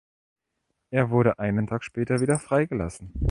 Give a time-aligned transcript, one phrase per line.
[0.89, 3.13] Er wurde einen Tag später wieder freigelassen.